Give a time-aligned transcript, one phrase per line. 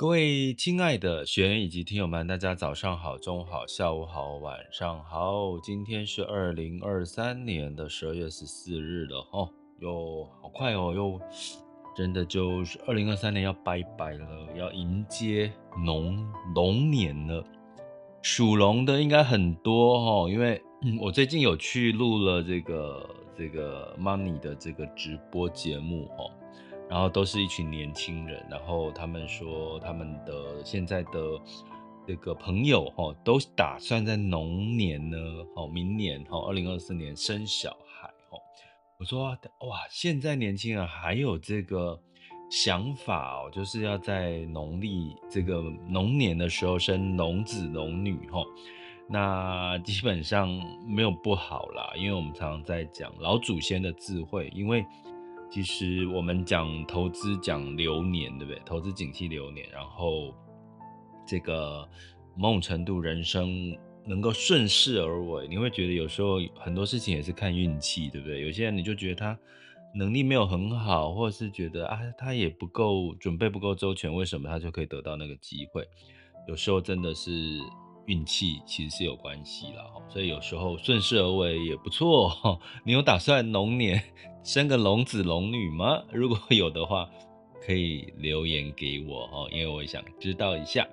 [0.00, 5.58] 各位亲爱的学员以及听友们，大家早上好、中午好、下午好、晚上好。
[5.62, 9.46] 今天是二零二三年的十二月十四日了，哦，
[9.80, 11.20] 哟，好快哦，又
[11.94, 14.26] 真的就是二零二三年要拜拜了，
[14.56, 15.52] 要迎接
[15.84, 17.44] 龙龙年了。
[18.22, 20.62] 属龙的应该很多哦，因为
[20.98, 26.30] 我最近有去录了这个这个 Money 的这个直播节目哦。
[26.90, 31.40] 然后都是一群年轻人，然后他们说他们的现在的
[32.04, 35.16] 这个朋友哈，都打算在龙年呢，
[35.54, 38.40] 哦，明年哈，二零二四年生小孩哦。
[38.98, 41.96] 我说哇，现在年轻人还有这个
[42.50, 48.44] 想法哦，就是要在农历这个龙年的时候生龙子龙女哈。
[49.08, 50.48] 那基本上
[50.88, 54.84] 没有不好啦，因为我们常常在讲老祖先的智慧，因为。
[55.50, 58.62] 其实我们讲投资讲流年，对不对？
[58.64, 60.32] 投资景气流年，然后
[61.26, 61.88] 这个
[62.36, 63.76] 某种程度人生
[64.06, 68.42] 能够顺势而为，你会觉得有时候很多事情也是看运气，对不对？
[68.42, 69.38] 有些人你就觉得他
[69.92, 75.84] 能力没有很好，或者是觉得啊他也不够准备不够周全，为什么他就可以得到那个机会？
[76.46, 77.58] 有时候真的是。
[78.06, 82.58] 运气其实是有关系啦，所以有时候顺势而为也不错。
[82.84, 84.02] 你有打算龙年
[84.42, 86.02] 生个龙子龙女吗？
[86.12, 87.08] 如果 有的话，
[87.64, 90.86] 可以留言给我哈，因为我想知道一下。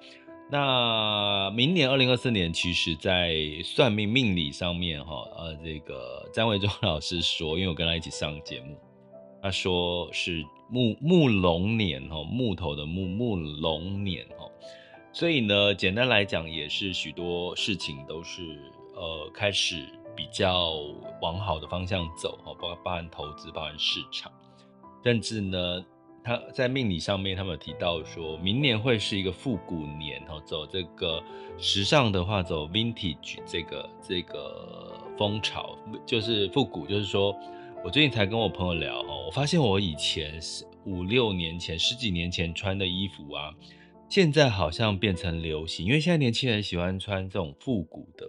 [0.49, 8.77] 那明年二零二四年，其实在算命命理上面哈，呃，这个詹维忠老师说，因为我跟他一起上节目，
[9.41, 14.49] 他说是木木龙年哈，木头的木木龙年哈。
[15.13, 18.41] 所以呢，简单来讲，也是许多事情都是
[18.93, 19.83] 呃开始
[20.15, 20.73] 比较
[21.21, 24.31] 往好的方向走哈，包包含投资，包含市场，
[25.03, 25.83] 甚至呢，
[26.23, 31.23] 他在命理上面，他们有提到说，明年会是一个复古年，走这个
[31.57, 35.75] 时尚的话，走 vintage 这个这个风潮，
[36.05, 37.35] 就是复古，就是说
[37.83, 40.39] 我最近才跟我朋友聊哈，我发现我以前
[40.85, 43.51] 五六年前、十几年前穿的衣服啊。
[44.09, 48.25] 现在好像变成流行，因为现在年轻人喜欢穿这种复古的、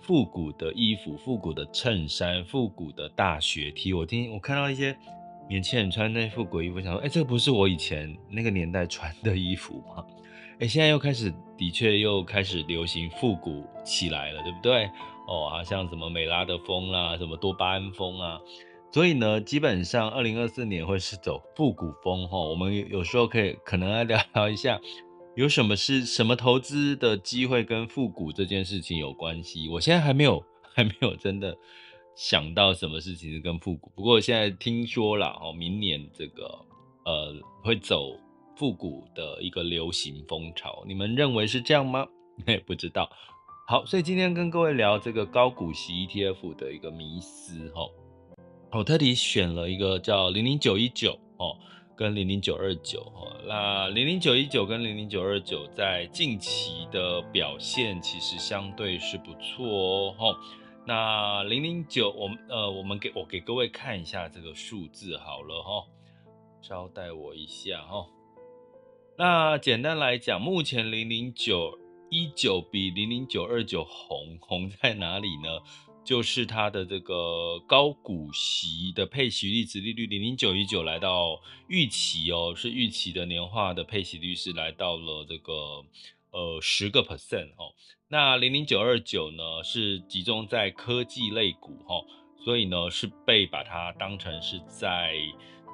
[0.00, 3.92] 复古的衣服、复古的衬衫、复古的大学 T。
[3.92, 4.96] 我听我看到一些
[5.48, 10.04] 年轻人穿那复古衣服，想说，哎、欸，这个不是我以前那个年代穿的衣服吗？
[10.54, 14.88] 哎、欸，现在又开始，的确又开始流行复古起来了，对不对？
[15.28, 18.40] 哦，啊，像什么美拉德风啦，什么多巴胺风啊。
[18.92, 22.38] 所以呢，基本上二零二四年会是走复古风哈。
[22.38, 24.78] 我们有时候可以可能来聊聊一下，
[25.34, 29.66] 有什么是什么投资的机会跟复古这件事情有关系。
[29.70, 30.44] 我现在还没有
[30.74, 31.56] 还没有真的
[32.14, 33.90] 想到什么事情是跟复古。
[33.96, 36.44] 不过现在听说了哦，明年这个
[37.06, 38.18] 呃会走
[38.56, 40.84] 复古的一个流行风潮。
[40.86, 42.06] 你们认为是这样吗？
[42.46, 43.10] 也不知道。
[43.66, 47.88] 好，所以今天跟各位聊这个高股息 ETF 的一个迷思哈。
[48.74, 51.54] 我特地选了一个叫零零九一九哦，
[51.94, 53.36] 跟零零九二九哦。
[53.46, 60.34] 那零零九一九跟零零九二九在近期的表现其实相对是不错哦。
[60.86, 65.84] 那零零九，我们呃，我们给我给各位看一下这个数字好了哈，
[66.62, 68.06] 稍待我一下哈。
[69.18, 71.78] 那简单来讲，目前零零九
[72.12, 75.48] 一九比零零九二九红红在哪里呢？
[76.04, 85.52] 就是它的这个高股息的配息率，殖利率零零九一九来到预期哦，是预期的年化的配息率是来到了这个
[86.32, 87.72] 呃十个 percent 哦。
[88.08, 92.04] 那零零九二九呢是集中在科技类股哈，
[92.44, 95.16] 所以呢是被把它当成是在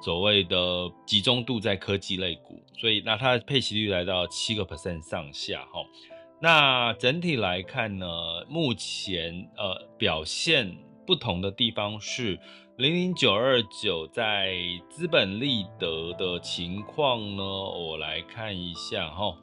[0.01, 5.83] 所谓的集中度在科技类股，所以那它的配息率来到七个 percent 上下哈。
[6.41, 8.07] 那整体来看呢，
[8.47, 12.39] 目前呃表现不同的地方是，
[12.77, 14.55] 零零九二九在
[14.89, 19.35] 资本利得的情况呢，我来看一下哈。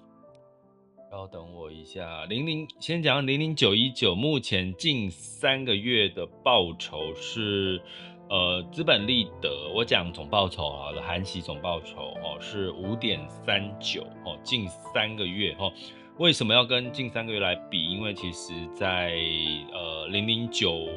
[1.10, 7.81] 稍等我一下，零零先讲零零九一九，目前近三个月的报酬是。
[8.28, 15.72] 呃，资本利得，我讲总报酬好了，含息总报酬哦是五点三九哦，近三个月哦，
[16.18, 17.90] 为什么要跟近三个月来比？
[17.90, 19.14] 因为其实在
[19.72, 20.88] 呃零零九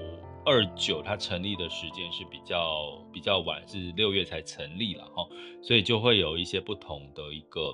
[0.46, 5.28] 二九它成立的时间是比较比较晚，是六月才成立了哈，
[5.62, 7.74] 所以就会有一些不同的一个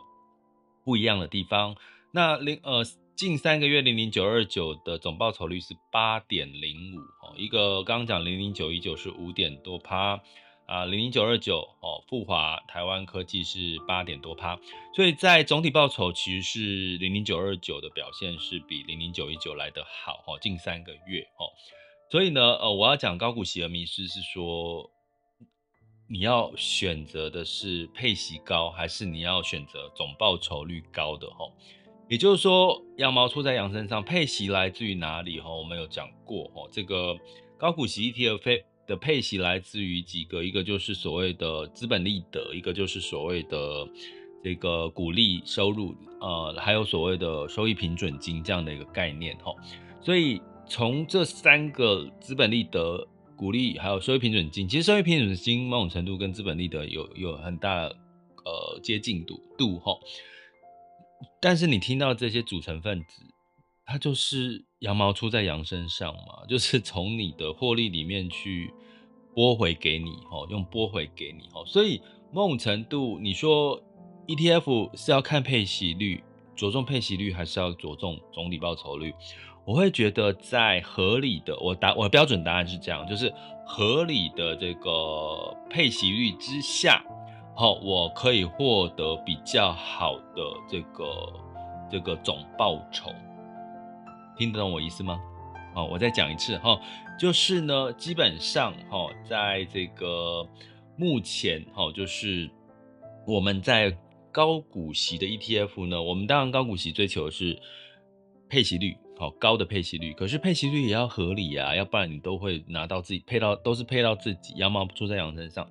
[0.84, 1.76] 不一样的地方。
[2.12, 2.84] 那零呃。
[3.16, 10.22] 近三个月零零九二九的总报酬率是八点零五哦，一个刚刚讲零零九一九是五点多趴
[10.66, 14.60] 啊，零零九二九哦，富华台湾科技是八点多趴，
[14.96, 21.54] 所以在总体报酬其实是零零九二九的表现是比零零九一九来得好哦，近三个月哦，
[22.10, 24.90] 所以呢呃我要讲高股息的迷失是说，
[26.10, 31.52] 你要选择的是配息高，还是你要选择总报酬率高的哦？
[32.08, 35.40] 也就是说，羊毛出在羊身上，配息来自于哪里？
[35.40, 37.18] 哈，我们有讲过，哈，这个
[37.58, 43.88] 高股息 ETF 的配息来自于几个，一个就是所谓的资本利得，一个就是所谓的
[44.44, 49.54] 这个股利收入，呃，还有所谓的收益平准金这样的一个概念，哈。
[50.02, 59.98] 所以从这三个资本利得、股利还有收益平准金，其实收益平准金某种程度跟资本利得有有很大呃接近度度，哈。
[61.40, 63.24] 但是你听到这些组成分子，
[63.86, 68.74] 它就是羊毛出在羊身上嘛， 就是从你的获利里面去
[69.34, 72.02] 拨回给你，吼，用拨回给你，吼，所以
[72.32, 73.82] 某种程度，你说
[74.28, 76.24] ETF 是要看配息率，
[76.56, 79.14] 着重配息率，还是要着重总体报酬率？
[79.66, 83.34] 我会觉得在合理的，我答我的标准答案是这样，就是
[83.66, 87.04] 合理的这个配息率之下。
[87.56, 91.34] 好，我可以获得比较好的这个
[91.90, 93.10] 这个总报酬，
[94.38, 95.20] 听得懂我意思吗？
[95.74, 96.80] 好，我再讲一次哈，
[97.20, 100.48] 就是呢，基本上哈，在这个
[100.98, 102.50] 目前哈，就是
[103.28, 103.96] 我们在
[104.32, 107.60] 高股息的 ETF 呢，我们当然高股息追求的是
[108.50, 115.68] 配息率，好高的配息率，可是配息率也要合理啊，要不然你都会拿到自己配到，都是配到自己，羊毛出在羊身上。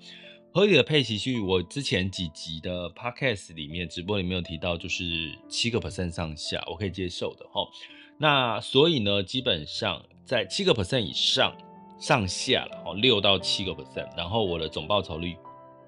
[0.57, 7.67] 合理的配息率，我之前几集的 podcast 里面直播里面有提到，就是七个 percent 上下，我可以接受的哈。
[8.19, 11.53] 那所以呢，基本上在七个 percent 以上
[11.99, 15.37] 上下了哈，六到七个 percent，然后我的总报酬率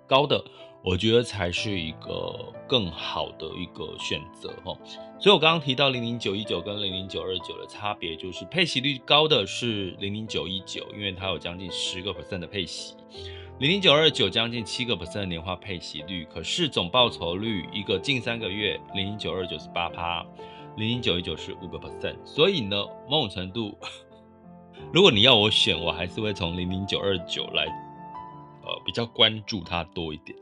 [0.09, 0.45] 高的，
[0.87, 4.73] 我觉得才是一个更好的一个选择哈。
[5.19, 12.95] 所以我刚刚提到零零九一九跟零零九二九的差别，就是配息率高的是零零九一九，因为它有将近十个 percent 的配息。
[13.59, 20.25] 零零九二九将近七个 percent 的年化配息率，可是总报酬率一个近三个月零零九二九是八趴，
[20.77, 22.77] 零零九一九是五个 percent，所以呢，
[23.11, 23.77] 某种程度，
[24.93, 27.65] 如果你要我选，我还是会从零零九二九来，
[28.63, 30.39] 呃，比较关注它多一点。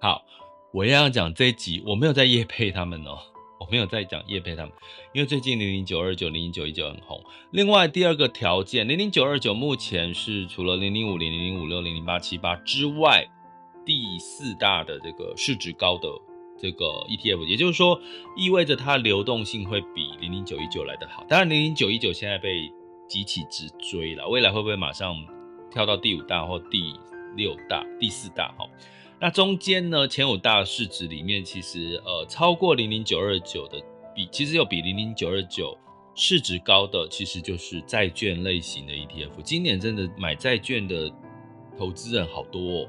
[0.00, 0.24] 好，
[0.72, 3.18] 我要讲这一集，我没有在夜配他们哦。
[3.58, 4.72] 我没有在讲夜配他们，
[5.12, 7.20] 因为最近零零九二九、零零九一九很红。
[7.50, 13.28] 另外第二个条件，零零九二九目前是除了零零五零、零零五六、零零八七八之外，
[13.84, 16.08] 第四大的这个市值高的
[16.56, 18.00] 这个 ETF，也就是说，
[18.36, 21.24] 意味着它流动性会比零零九一九来得好。
[21.28, 22.72] 当然，零零九一九现在被
[23.08, 25.16] 急起直追了，未来会不会马上
[25.68, 26.94] 跳到第五大或第
[27.36, 28.54] 六大、第四大？
[28.56, 28.64] 哈。
[29.20, 33.82] 那中间呢，前五大市值里面，其实呃超过零零九二九的
[34.14, 35.76] 比，其实有比零零九二九
[36.14, 39.42] 市值高的，其实就是债券类型的 ETF。
[39.42, 41.12] 今年真的买债券的
[41.76, 42.88] 投资人好多哦，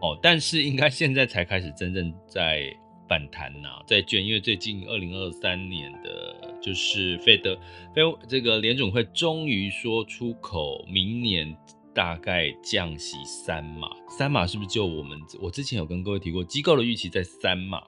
[0.00, 2.74] 哦，但是应该现在才开始真正在
[3.06, 7.54] 反弹呐，债券，因为最近二零二三年的就是费德
[7.94, 11.54] 费这个联总会终于说出口，明年。
[11.98, 15.18] 大概降息三码，三码是不是就我们？
[15.40, 17.82] 我之前有跟各位提过，机构的预期在三码，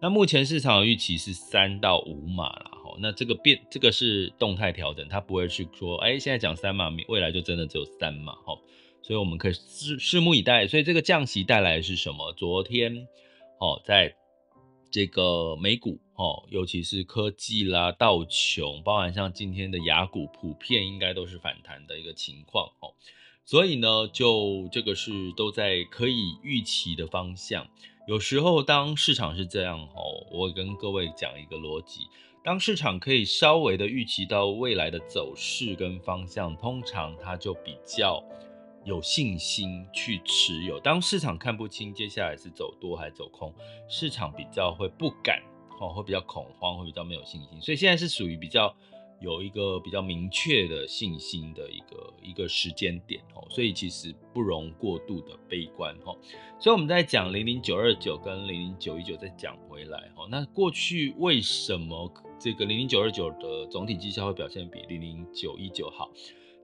[0.00, 2.70] 那目前市场的预期是三到五码了。
[2.82, 8.32] 哈，那这个变，这个是动态调整，它不会是说，哎、欸，现在讲三码，未来就真的只有三码。
[8.36, 8.58] 哈，
[9.02, 10.66] 所以我们可以拭拭目以待。
[10.66, 12.32] 所以这个降息带来的是什么？
[12.32, 13.06] 昨天，
[13.60, 14.16] 哦，在
[14.90, 22.64] 这个美股，哦，尤其是科技啦、道琼，包含像今天的雅股，普遍应该都是反弹的一个情况。
[22.80, 22.94] 哦。
[23.44, 27.66] 所以呢，就这个是都在可以预期的方向。
[28.06, 32.06] 有时候当市场是这样哦，我跟各位讲一个逻辑：
[32.44, 38.22] 当市场可以稍微的预期到未来的走势跟方向，通常它就比较
[38.84, 40.80] 有信心去持有。
[40.80, 43.52] 当市场看不清接下来是走多还是走空，
[43.88, 45.42] 市场比较会不敢，
[45.80, 47.60] 哦，会比较恐慌，会比较没有信心。
[47.60, 48.74] 所以现在是属于比较。
[49.22, 56.18] 有一个比较明确的信心的一个一个时间点哦，所以其实不容过度的悲观哦。
[56.58, 66.10] 所以我们在讲零零九二九跟零零九一九再讲回来哦，那过去为什么这个零零九二九的总体绩效会表现比零零九一九好？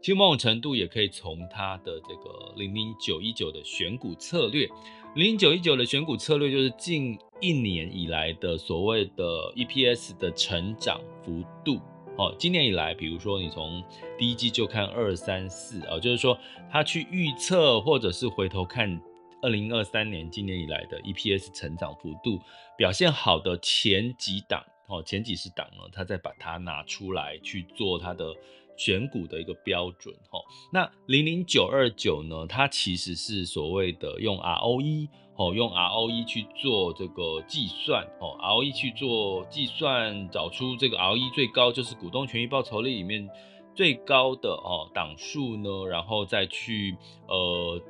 [0.00, 4.68] 其实某种程度也可以从它的这个零零九一九的选股策略，
[5.16, 11.80] 零零九一九的选股策略就是近一年以来的所谓的 EPS 的成长幅度。
[12.18, 13.82] 哦，今年以来，比如说你从
[14.18, 16.36] 第一季就看二三四啊，就是说
[16.68, 19.00] 他去预测，或者是回头看
[19.40, 22.40] 二零二三年今年以来的 EPS 成长幅度
[22.76, 28.34] 表现好的前几档哦，前几十档呢，他再把它拿出来去做他的
[28.78, 30.40] 选股的一个标准哈。
[30.72, 35.08] 那零零九二九呢，它其实是所谓的用 ROE。
[35.38, 43.30] 哦，用 ROE 去做这个计算，哦，ROE 去做计算，找出这个 ROE 最高就是股东权益报酬率里面
[43.72, 46.96] 最高的哦档数呢，然后再去
[47.28, 47.80] 呃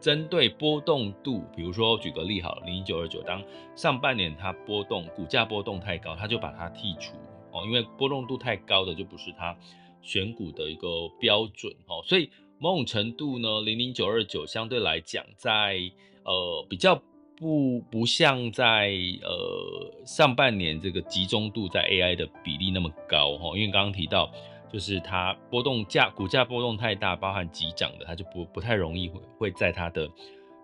[0.00, 3.42] 针对波动度，比如说举个例好，零零九二九当
[3.74, 7.16] 上半年它波动股价波动太高，它就把它剔除
[7.50, 9.56] 哦，因为波动度太高的就不是它
[10.02, 12.28] 选股的一个标准哦，所以
[12.58, 15.78] 某种程度呢，零零九二九相对来讲在
[16.24, 17.00] 呃，比较
[17.36, 18.92] 不不像在
[19.22, 24.30] 呃上半年这个集中度在 AI 的比例那么高哈，因为刚刚提到
[24.72, 30.08] 就是它波动价股价波动太大，包含急涨的，它就不不太容易会会在它的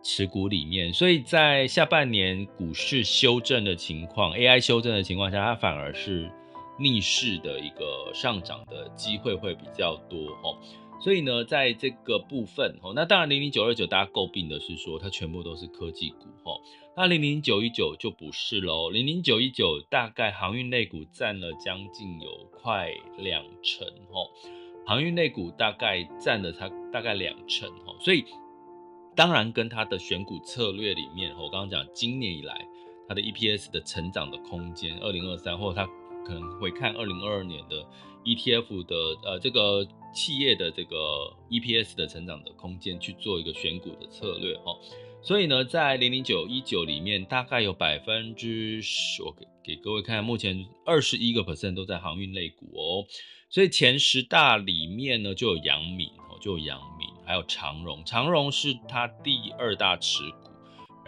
[0.04, 6.30] 持股里面，所以在下半年股市修正的情况，AI 修正的情况下，它反而是
[6.78, 10.56] 逆势的一个上涨的机会会比较多哦。
[11.00, 16.61] 所以呢，在这个部分哦，那当然零零九二九大家诟病的是说它全部都是科技股哈，
[16.97, 24.26] 那零零九一九就不是喽，零零九一九大概航运类股占了将近有快两成哦，
[24.85, 28.25] 航运类股大概占了它大概两成哈，所以
[29.14, 32.66] 当然跟它的选股策略里面，我刚刚讲今年以来
[33.08, 35.88] 它的 EPS 的成长的空间，二零二三或者它
[36.28, 37.85] 可能会看二零二二年的
[38.25, 38.94] ETF 的
[39.25, 39.88] 呃这个。
[40.11, 40.97] 企业的这个
[41.50, 44.75] EPS 的成长的空间去做一个选股的策略哦，
[45.23, 53.06] 所以呢，在零零九一九里面，大概有百分之十，我给给各位看，目前二十一个 percent 都在航运类股哦，
[53.50, 60.47] 所以前十大里面呢就有阳明哦，就有阳明，还有长荣，长荣是它第二大持股。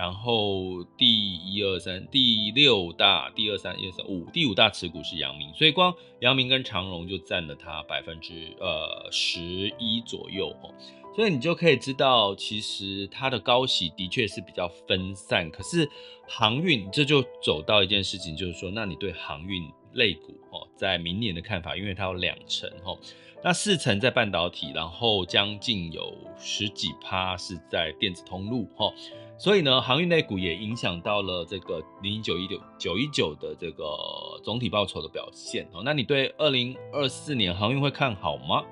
[0.00, 9.42] 然后第一二三第六大第二三一二三五第五大持股是阳明，所以光阳明跟长荣就占了它百分之呃十
[9.78, 10.72] 一左右哦，
[11.14, 15.50] 所以你就可以知道，其实它的高息的确是比较分散。
[15.50, 15.86] 可是
[16.26, 22.98] 航运这就走到一件事情，就是说，那你对航运类股哦，在明年的看法，因为它有两成哦，
[23.44, 28.94] 那四成在半导体，然后将近有十几趴是在电子通路哦。
[29.40, 33.84] 所以呢，航运类股也影响到了这个零九一九九一九的这个
[34.44, 35.80] 总体报酬的表现哦。
[35.82, 38.62] 那你对二零二四年航运会看好吗？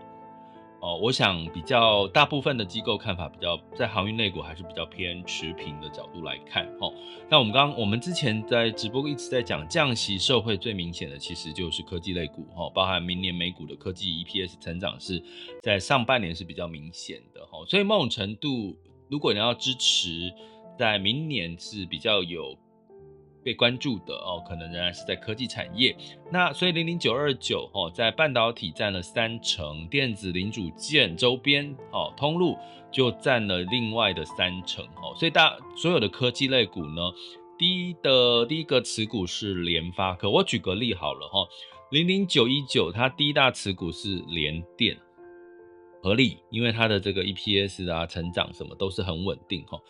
[0.80, 6.92] 哦，我想比较大部分的机构看法比较在航运类股还是比较偏持平的角度来看哦。
[7.30, 15.20] 那我们刚我们之前在直播一直在讲降息社会最明显的其实就是科技类股哈，包含明年美股的科技 EPS 成长是
[15.62, 17.64] 在上半年是比较明显的哈。
[17.66, 18.76] 所以某种程度，
[19.08, 20.30] 如果你要支持。
[20.78, 22.56] 在明年是比较有
[23.44, 25.96] 被关注的哦，可能仍然是在科技产业。
[26.30, 32.56] 那所以零零九二九哦，在半导体占了三成，电子零组件周边哦，通路
[32.92, 35.14] 就占了另外的三成哦。
[35.16, 37.00] 所以大所有的科技类股呢，
[37.58, 40.30] 第一的第一个持股是联发科。
[40.30, 41.48] 我举个例好了哈，
[41.90, 44.96] 零零九一九它第一大持股是联电，
[46.02, 49.80] 合理，因为它的这个 EPS 啊、成长什么都是很稳定哈。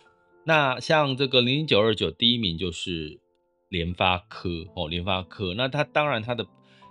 [0.49, 3.21] 那像这个零零九二九第一名就是
[3.69, 6.47] 联发科哦，联发科，那它当然它的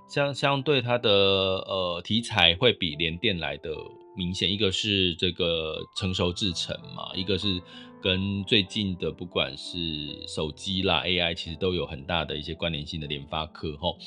[0.08, 3.72] 相相对它的呃题材会比联电来的
[4.16, 7.60] 明显，一个是这个成熟制程嘛，一个是
[8.00, 9.80] 跟最近的不管是
[10.28, 13.98] 手机啦 AI 其实都有很大的一些关联性的联发科吼，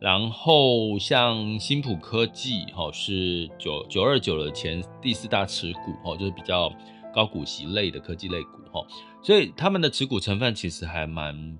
[0.00, 6.72] 然后像新普科技吼是九九二九的前第四大持股哦，就是比较。
[7.14, 8.86] 高股息类的科技类股哈，
[9.22, 11.58] 所以他们的持股成分其实还蛮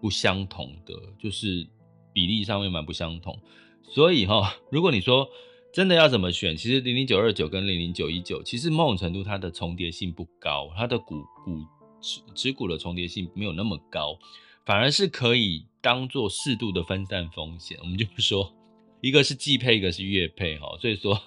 [0.00, 1.66] 不相同的，就是
[2.12, 3.38] 比例上面蛮不相同。
[3.82, 5.28] 所以哈，如果你说
[5.72, 6.56] 真的要怎么选？
[6.56, 11.58] 其实零零九二九跟零零九一九，其实某种程度它的重叠性不高，它的股股
[12.00, 14.18] 持持股的重叠性没有那么高，
[14.64, 17.78] 反而是可以当做适度的分散风险。
[17.80, 18.52] 我们就说，
[19.00, 21.20] 一个是季配，一个是月配，哈，所以说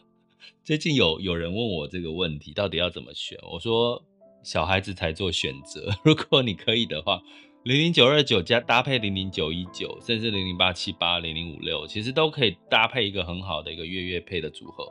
[0.64, 3.38] 最近有有人问我这个问题，到底要怎么选？
[3.52, 4.04] 我说
[4.44, 7.22] 小孩子才做选择， 如果你可以的话。
[7.66, 14.88] 零零九二九加搭配零零九一九，甚至零零八七八、零零五六，其实都可以搭配一个很好的一个月月配的组合。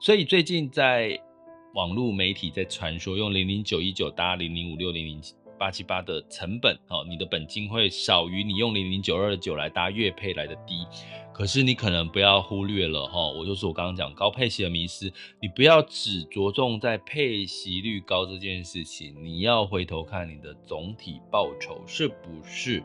[0.00, 1.16] 所以最近在
[1.74, 5.22] 网络媒体在传说用零零九一九搭零零五六、零零
[5.58, 10.86] 八七八的成本，哦，你的本金会少于你用零零九二九来搭月配来的低。
[11.32, 22.82] 可是你可能不要忽略了哈，我就是我刚刚讲高配息的迷失，你不要只着重在配息率高这件事情，你要回头看你的总体报酬是不是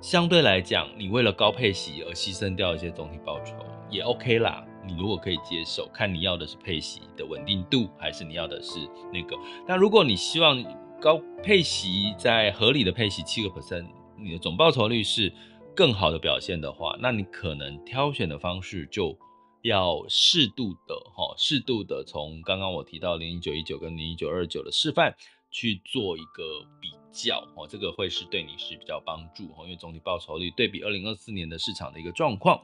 [0.00, 3.54] 相对来讲，你为了高配息而牺牲掉一些总体报酬
[3.90, 4.64] 也 OK 啦。
[4.86, 8.78] 你如果可以接受，看你要的是配息的稳定度，还是你要的是
[9.10, 9.34] 那个。
[9.66, 10.62] 但如果你希望
[11.04, 13.86] 高配息在合理的配息七个 percent，
[14.18, 15.30] 你的总报酬率是。
[15.76, 19.18] 更好的表现的话，那你可能挑选的方式就
[19.62, 25.12] 要适度的哈，适度的从刚刚我提到零一九一九跟零一九二九的示范
[25.50, 32.62] 去做一个比较哦，这个会是对你是比较帮助哦，因为总体报酬率对比二零二四年的市场的一个状况，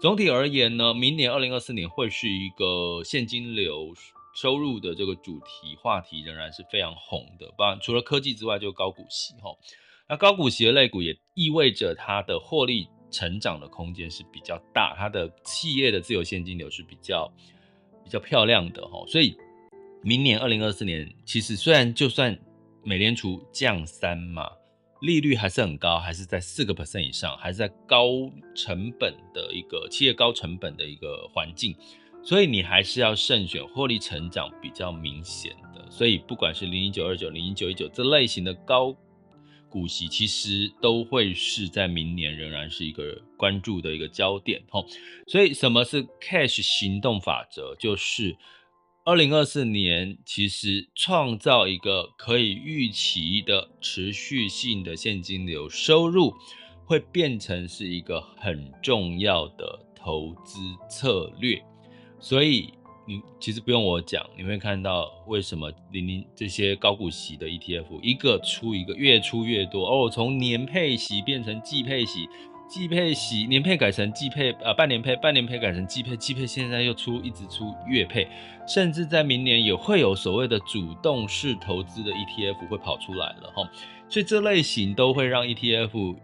[0.00, 3.94] 总体而言呢，明年二零二四年会是一个现金流
[4.40, 9.50] 收入的这个主题话题仍然是非常红的，不然除了科技之外，就高股息哈。
[10.08, 17.28] 那高股息的类股也意味着它的获利成长的空间是比较大，它的企业的自由现金流是比较
[18.04, 19.36] 比较漂亮的哈，所以
[20.04, 22.38] 明年二零二四年，其实虽然就算
[22.84, 24.48] 美联储降三嘛，
[25.00, 28.06] 利率还是很高，还是在四个 percent 以上，还是在高
[28.54, 31.74] 成本的一个企业高成本的一个环境，
[32.28, 38.94] 所以你还是要慎选获利成长比较明显的，所以不管是零零九二九、零零九一九这类型的高。
[39.70, 44.86] 股息其实都会是在明年仍然是一个关注的一个焦点吼，
[45.26, 47.76] 所以什么是 cash 行动法则？
[47.76, 48.34] 就是
[49.04, 56.34] 二零二四年其实创造一个可以预期的持续性的现金流收入，
[56.86, 61.62] 会变成是一个很重要的投资策略，
[62.20, 62.72] 所以。
[63.10, 72.28] 你其实不用我讲，你会看到为什么零零这些高股息的 ETF 一个出一个越出越多哦，从年配息变成季配息，
[72.68, 78.28] 季配息年配改成季配，呃半年配，半年配改成季配，季配现在又出一直出月配，
[78.66, 83.66] 甚至在明年也会有所谓的主动式投资的 ETF 会跑出来了哈，
[84.10, 86.14] 所以这类型都会让 ETF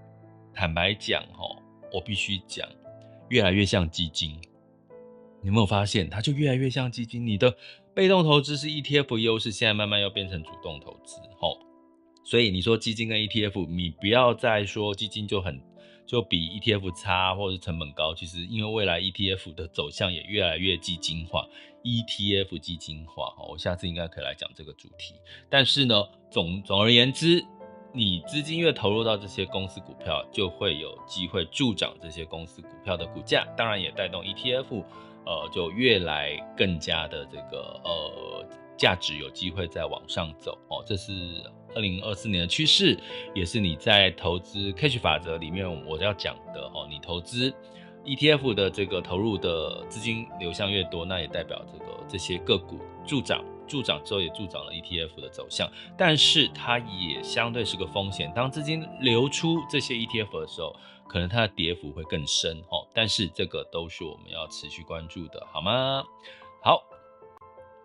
[0.52, 1.56] 坦白讲哈，
[1.94, 2.68] 我必须讲
[3.30, 4.38] 越来越像基金。
[5.44, 7.26] 你有没有发现，它就越来越像基金？
[7.26, 7.54] 你的
[7.92, 11.58] 被动投资是 ETF 优势，现在慢慢要变成主动投资，吼。
[12.24, 15.60] 所以你说基金跟 ETF，你不要再说基金就很
[16.06, 18.14] 就比 ETF 差，或者是成本高。
[18.14, 21.46] 其实因为未来 ETF 的走向也越来越基金化
[21.82, 25.12] ，ETF 基金化，我下次应该可以来讲这个主题。
[25.50, 27.44] 但是呢，总总而言之，
[27.92, 34.82] 你资金越投入到这些公司股票，就会有机会助长这些公司股票的股价，当然也带动 ETF。
[35.26, 41.12] 呃，就越来更加的这个呃价值有机会再往上走哦，这是
[41.74, 42.98] 二零二四年的趋势，
[43.34, 46.86] 也是你在投资 cash 法则里面我要讲的哦。
[46.90, 47.52] 你投资
[48.04, 60.76] ETF 的这个投入的资金流向越多，那也代表这个这些个股助涨，助涨之后也助长了 ETF 的走向，但是它也相对是个风险，当资金流出这些 ETF 的时候。
[61.08, 66.04] 可能它的跌幅会更深哦，但是这个都是我们要持续关注的，好吗？
[66.62, 66.82] 好，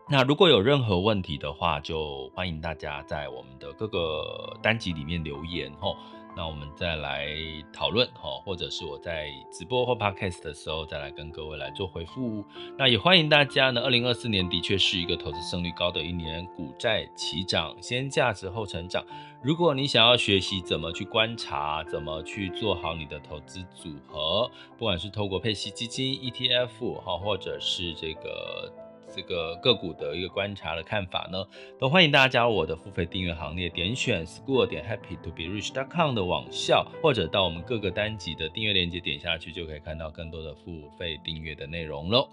[0.09, 5.95] 那如果有任何问题的话，就欢迎大家在我们的各个单集里面留言哦。
[6.39, 7.27] 那我们再来
[7.73, 12.45] 讨论哈，或者是我在直播或 podcast 的时候再来跟各位来做回复。
[12.77, 19.05] 那也欢迎大家呢，二零二四年的确是一个投资胜率高的一年，股债齐涨，先价值后成长。
[19.43, 28.71] 如果你想要学习怎么去观察，怎么去做好你的投资组合，不管是透过配息基金、ETF 哈，或者是这个。
[29.15, 31.43] 这个个股的一个观察的看法呢，
[31.79, 42.27] 都欢迎大家加入我的付费订阅行列，点选 school 点 happy to be rich dot com 的网校，或者到我们各个单集的订阅链接点下去，就可以看到更多的付费订阅的内容喽。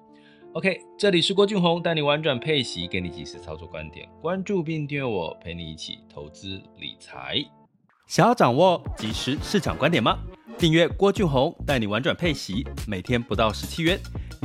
[0.52, 7.44] OK，这里是郭俊宏，带你玩转配息，给你及时操作观点，关注并订阅我，陪你一起投资理财。
[8.06, 10.18] 想要掌握即时市场观点吗？
[10.56, 13.98] 订阅郭俊宏，带你玩转配息，每天不到十七元。